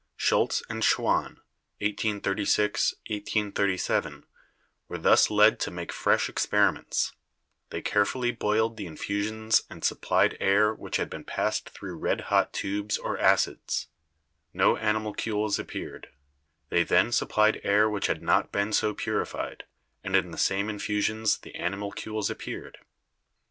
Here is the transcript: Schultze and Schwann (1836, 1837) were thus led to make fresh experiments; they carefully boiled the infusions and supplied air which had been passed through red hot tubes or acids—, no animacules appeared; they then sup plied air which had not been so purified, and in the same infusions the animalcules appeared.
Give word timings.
Schultze 0.17 0.63
and 0.67 0.83
Schwann 0.83 1.39
(1836, 1.79 2.95
1837) 3.05 4.25
were 4.87 4.97
thus 4.97 5.29
led 5.29 5.59
to 5.59 5.69
make 5.69 5.91
fresh 5.93 6.27
experiments; 6.27 7.11
they 7.69 7.83
carefully 7.83 8.31
boiled 8.31 8.77
the 8.77 8.87
infusions 8.87 9.61
and 9.69 9.83
supplied 9.83 10.35
air 10.39 10.73
which 10.73 10.97
had 10.97 11.07
been 11.07 11.23
passed 11.23 11.69
through 11.69 11.97
red 11.99 12.21
hot 12.33 12.51
tubes 12.51 12.97
or 12.97 13.19
acids—, 13.19 13.89
no 14.61 14.75
animacules 14.75 15.59
appeared; 15.59 16.09
they 16.69 16.81
then 16.83 17.11
sup 17.11 17.29
plied 17.29 17.61
air 17.63 17.87
which 17.87 18.07
had 18.07 18.23
not 18.23 18.51
been 18.51 18.73
so 18.73 18.95
purified, 18.95 19.65
and 20.03 20.15
in 20.15 20.31
the 20.31 20.37
same 20.39 20.67
infusions 20.67 21.37
the 21.37 21.53
animalcules 21.53 22.27
appeared. 22.31 22.79